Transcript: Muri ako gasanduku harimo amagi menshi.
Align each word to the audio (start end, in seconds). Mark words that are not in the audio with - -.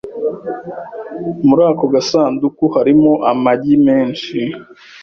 Muri 1.47 1.61
ako 1.71 1.85
gasanduku 1.93 2.63
harimo 2.75 3.11
amagi 3.31 3.75
menshi. 3.87 4.39